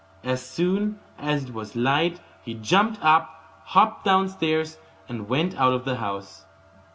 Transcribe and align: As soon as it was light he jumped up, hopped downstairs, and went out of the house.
As 0.23 0.41
soon 0.43 0.97
as 1.19 1.43
it 1.43 1.53
was 1.53 1.75
light 1.75 2.21
he 2.43 2.55
jumped 2.55 2.99
up, 3.05 3.61
hopped 3.65 4.03
downstairs, 4.03 4.79
and 5.07 5.29
went 5.29 5.53
out 5.59 5.73
of 5.73 5.85
the 5.85 5.97
house. 5.97 6.43